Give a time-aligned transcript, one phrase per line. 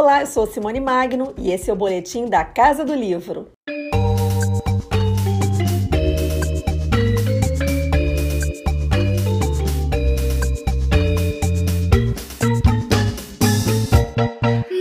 [0.00, 3.48] Olá, eu sou Simone Magno e esse é o boletim da Casa do Livro.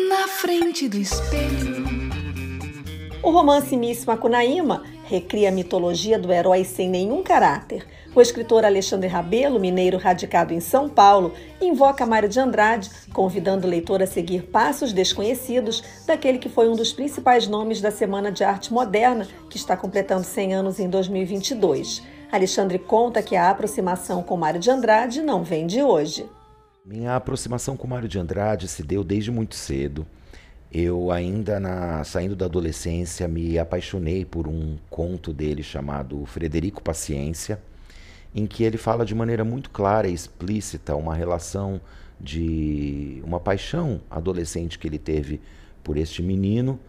[0.07, 1.83] Na frente do espelho.
[3.23, 7.87] O romance Miss Macunaíma recria a mitologia do herói sem nenhum caráter.
[8.17, 13.69] O escritor Alexandre Rabelo, mineiro radicado em São Paulo, invoca Mário de Andrade, convidando o
[13.69, 18.43] leitor a seguir passos desconhecidos daquele que foi um dos principais nomes da Semana de
[18.43, 22.01] Arte Moderna, que está completando 100 anos em 2022.
[22.31, 26.25] Alexandre conta que a aproximação com Mário de Andrade não vem de hoje.
[26.83, 30.07] Minha aproximação com Mário de Andrade se deu desde muito cedo.
[30.71, 37.61] Eu ainda na, saindo da adolescência me apaixonei por um conto dele chamado Frederico Paciência,
[38.33, 41.81] em que ele fala de maneira muito clara e explícita uma relação
[42.19, 45.39] de uma paixão adolescente que ele teve
[45.83, 46.79] por este menino.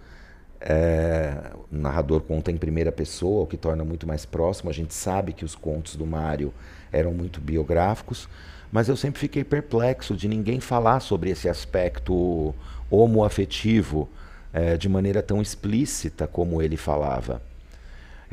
[0.61, 4.70] É, o narrador conta em primeira pessoa, o que torna muito mais próximo.
[4.70, 6.53] A gente sabe que os contos do Mário
[6.91, 8.28] eram muito biográficos,
[8.73, 12.55] mas eu sempre fiquei perplexo de ninguém falar sobre esse aspecto
[12.91, 14.08] homoafetivo
[14.52, 17.41] é, de maneira tão explícita como ele falava.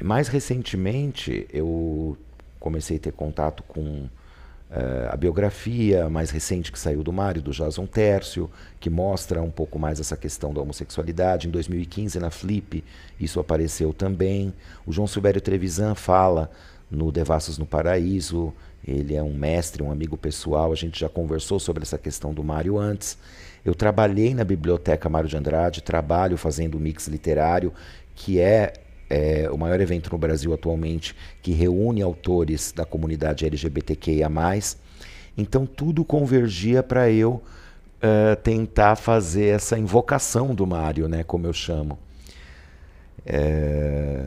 [0.02, 2.18] Mais recentemente, eu
[2.66, 4.10] comecei a ter contato com
[4.72, 8.50] é, a biografia mais recente que saiu do Mário, do Jason Tércio,
[8.80, 11.48] que mostra um pouco mais essa questão da homossexualidade.
[11.48, 12.84] Em 2015, na Flip,
[13.20, 14.52] isso apareceu também.
[14.84, 16.50] O João Silvério Trevisan fala
[16.90, 18.52] no Devassos no Paraíso.
[18.84, 20.72] Ele é um mestre, um amigo pessoal.
[20.72, 23.16] A gente já conversou sobre essa questão do Mário antes.
[23.64, 27.72] Eu trabalhei na Biblioteca Mário de Andrade, trabalho fazendo mix literário,
[28.16, 28.74] que é,
[29.10, 34.30] é, o maior evento no Brasil atualmente que reúne autores da comunidade LGBTQIA.
[35.38, 41.54] Então tudo convergia para eu uh, tentar fazer essa invocação do Mário, né, como eu
[41.54, 42.00] chamo.
[43.26, 44.24] É,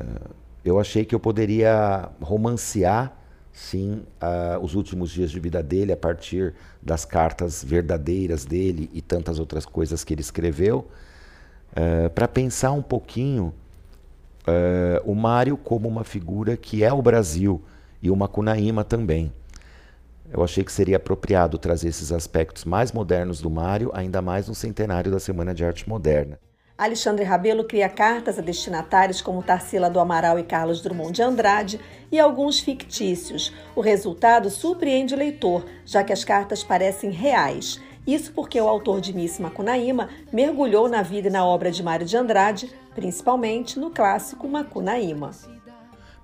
[0.64, 3.17] eu achei que eu poderia romancear
[3.52, 9.01] sim uh, os últimos dias de vida dele a partir das cartas verdadeiras dele e
[9.01, 10.86] tantas outras coisas que ele escreveu,
[11.73, 13.52] uh, para pensar um pouquinho
[14.48, 17.63] uh, o Mário como uma figura que é o Brasil
[18.03, 19.33] e o Macunaíma também.
[20.31, 24.55] Eu achei que seria apropriado trazer esses aspectos mais modernos do Mário, ainda mais no
[24.55, 26.39] centenário da Semana de Arte Moderna.
[26.77, 31.81] Alexandre Rabelo cria cartas a destinatários como Tarsila do Amaral e Carlos Drummond de Andrade
[32.13, 33.53] e alguns fictícios.
[33.75, 37.81] O resultado surpreende o leitor, já que as cartas parecem reais.
[38.08, 42.07] Isso porque o autor de Miss Macunaíma mergulhou na vida e na obra de Mário
[42.07, 45.33] de Andrade, principalmente no clássico Macunaíma.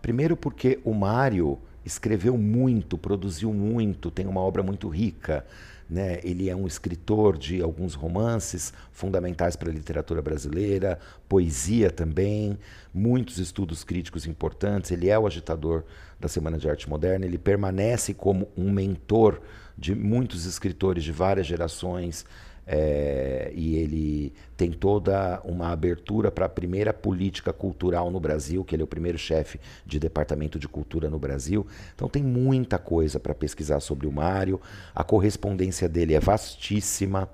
[0.01, 5.45] Primeiro porque o Mário escreveu muito, produziu muito, tem uma obra muito rica.
[5.89, 6.19] Né?
[6.25, 12.59] Ele é um escritor de alguns romances fundamentais para a literatura brasileira, poesia também,
[12.93, 14.91] muitos estudos críticos importantes.
[14.91, 15.85] Ele é o agitador
[16.19, 19.43] da Semana de Arte Moderna, ele permanece como um mentor
[19.77, 22.25] de muitos escritores de várias gerações,
[22.67, 28.75] é, e ele tem toda uma abertura para a primeira política cultural no Brasil, que
[28.75, 31.67] ele é o primeiro chefe de departamento de cultura no Brasil.
[31.95, 34.61] Então tem muita coisa para pesquisar sobre o Mário.
[34.95, 37.29] A correspondência dele é vastíssima.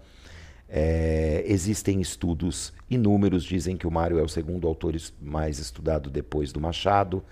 [0.69, 6.53] É, existem estudos inúmeros, dizem que o Mário é o segundo autor mais estudado depois
[6.53, 7.23] do Machado.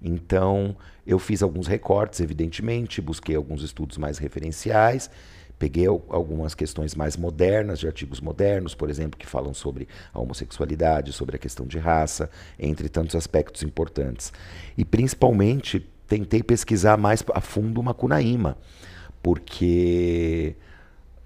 [0.00, 0.76] Então,
[1.06, 5.08] eu fiz alguns recortes, evidentemente, busquei alguns estudos mais referenciais
[5.62, 11.12] Peguei algumas questões mais modernas, de artigos modernos, por exemplo, que falam sobre a homossexualidade,
[11.12, 12.28] sobre a questão de raça,
[12.58, 14.32] entre tantos aspectos importantes.
[14.76, 18.58] E principalmente tentei pesquisar mais a fundo o Macunaíma,
[19.22, 20.56] porque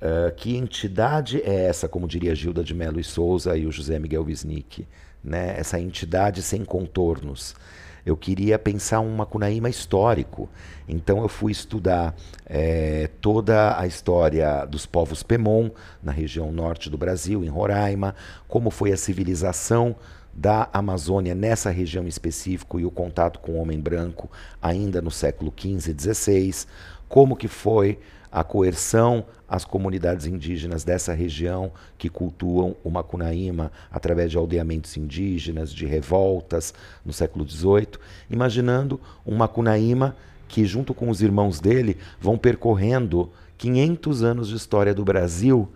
[0.03, 3.99] uh, que entidade é essa, como diria Gilda de Mello e Souza e o José
[3.99, 4.87] Miguel Wisnik,
[5.25, 5.59] né?
[5.59, 7.57] essa entidade sem contornos?
[8.07, 10.49] Eu queria pensar um Macunaíma histórico.
[10.89, 12.15] Então eu fui estudar
[12.47, 15.71] é, toda a história dos povos Pemon,
[16.01, 18.15] na região norte do Brasil, em Roraima,
[18.47, 19.97] como foi a civilização
[20.37, 24.31] da Amazônia nessa região específica e o contato com o homem branco
[24.61, 26.67] ainda no século XV e XVI,
[27.09, 27.99] como que foi
[28.31, 35.73] a coerção às comunidades indígenas dessa região que cultuam o Macunaíma através de aldeamentos indígenas,
[35.73, 37.99] de revoltas no século XVIII,
[38.29, 40.15] imaginando um Macunaíma
[40.49, 45.67] que, junto com os irmãos dele, vão percorrendo 500 anos de história do Brasil,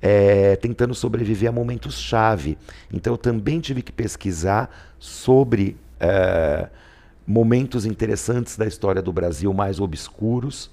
[0.00, 2.56] é, tentando sobreviver a momentos-chave.
[2.92, 6.68] Então, eu também tive que pesquisar sobre é,
[7.26, 10.70] momentos interessantes da história do Brasil mais obscuros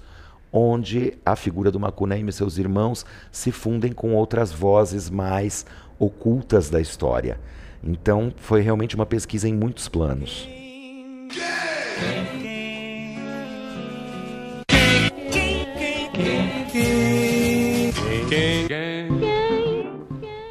[0.52, 5.66] onde a figura do Macunaíma e seus irmãos se fundem com outras vozes mais
[5.98, 7.38] ocultas da história.
[7.84, 10.48] Então, foi realmente uma pesquisa em muitos planos.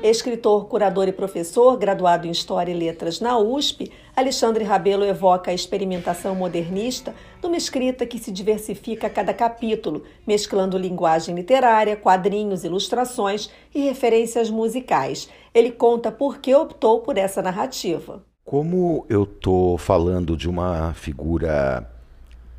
[0.08, 5.54] Escritor, curador e professor, graduado em História e Letras na USP, Alexandre Rabelo evoca a
[5.54, 7.12] experimentação modernista
[7.42, 14.48] numa escrita que se diversifica a cada capítulo, mesclando linguagem literária, quadrinhos, ilustrações e referências
[14.52, 15.28] musicais.
[15.52, 18.24] Ele conta por que optou por essa narrativa.
[18.44, 21.92] Como eu estou falando de uma figura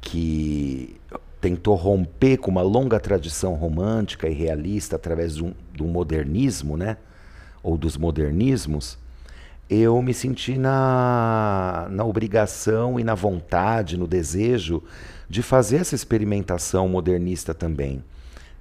[0.01, 0.97] que
[1.41, 6.97] tentou romper com uma longa tradição romântica e realista através do, do modernismo, né?
[7.67, 8.97] Ou dos modernismos,
[9.69, 14.81] eu me senti na, na obrigação e na vontade, no desejo
[15.29, 18.05] de fazer essa experimentação modernista também.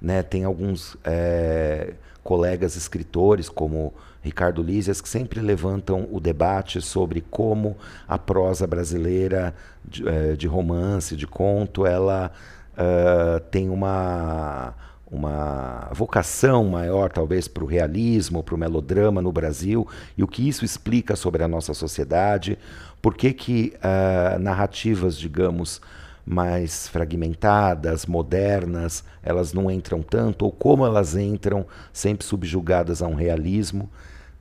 [0.02, 0.24] Né?
[0.24, 1.94] Tem alguns é,
[2.24, 7.76] colegas escritores, como Ricardo Lízias, que sempre levantam o debate sobre como
[8.08, 9.54] a prosa brasileira
[9.84, 12.32] de, é, de romance, de conto, ela
[12.72, 14.74] uh, tem uma
[15.08, 19.86] uma vocação maior, talvez, para o realismo, para o melodrama no Brasil,
[20.16, 22.58] e o que isso explica sobre a nossa sociedade,
[23.00, 25.80] por que, que uh, narrativas, digamos,
[26.26, 33.14] mais fragmentadas, modernas, elas não entram tanto, ou como elas entram, sempre subjugadas a um
[33.14, 33.88] realismo.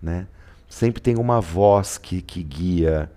[0.01, 0.25] Né?
[0.67, 3.09] Sempre tem uma voz que, que guia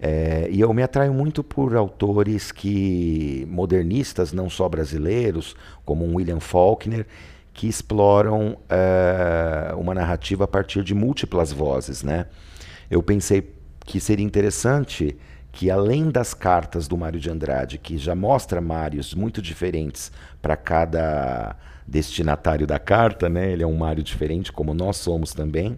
[0.00, 6.16] é, e eu me atraio muito por autores que modernistas, não só brasileiros, como um
[6.16, 7.06] William Faulkner,
[7.52, 12.26] que exploram é, uma narrativa a partir de múltiplas vozes, né?
[12.88, 13.52] Eu pensei
[13.84, 15.16] que seria interessante
[15.50, 20.56] que além das cartas do Mário de Andrade, que já mostra Mários muito diferentes para
[20.56, 23.50] cada destinatário da carta, né?
[23.50, 25.76] Ele é um Mário diferente, como nós somos também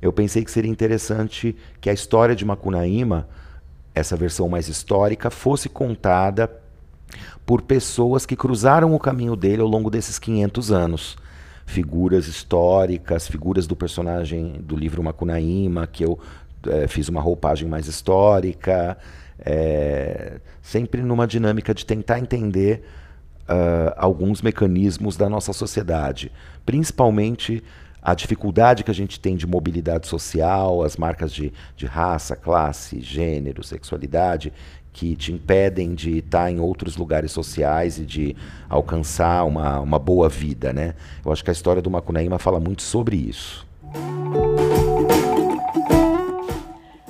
[0.00, 3.28] eu pensei que seria interessante que a história de Macunaíma,
[3.94, 6.50] essa versão mais histórica, fosse contada
[7.44, 11.18] por pessoas que cruzaram o caminho dele ao longo desses 500 anos.
[11.66, 16.18] Figuras históricas, figuras do personagem do livro Macunaíma, que eu
[16.66, 18.96] é, fiz uma roupagem mais histórica,
[19.38, 22.82] é, sempre numa dinâmica de tentar entender
[23.50, 26.30] uh, alguns mecanismos da nossa sociedade,
[26.64, 27.62] principalmente
[28.02, 33.00] a dificuldade que a gente tem de mobilidade social, as marcas de, de raça, classe,
[33.00, 34.52] gênero, sexualidade,
[34.92, 38.36] que te impedem de estar em outros lugares sociais e de
[38.68, 40.94] alcançar uma, uma boa vida, né?
[41.24, 43.66] Eu acho que a história do Macunaíma fala muito sobre isso.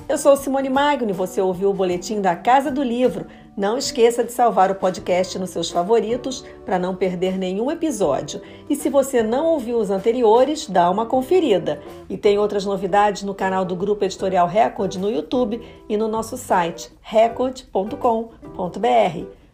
[0.07, 3.27] Eu sou Simone Magno e você ouviu o boletim da Casa do Livro.
[3.61, 8.41] Não esqueça de salvar o podcast nos seus favoritos para não perder nenhum episódio.
[8.67, 11.79] E se você não ouviu os anteriores, dá uma conferida.
[12.09, 16.37] E tem outras novidades no canal do Grupo Editorial Record no YouTube e no nosso
[16.37, 17.91] site record.com.br.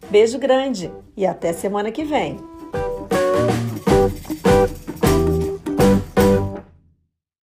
[0.08, 2.38] Beijo grande e até semana que vem.